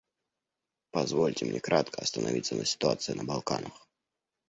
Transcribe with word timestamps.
Позвольте 0.89 1.45
мне 1.45 1.59
кратко 1.59 2.01
остановиться 2.01 2.55
на 2.55 2.65
ситуации 2.65 3.13
на 3.13 3.23
Балканах. 3.23 3.87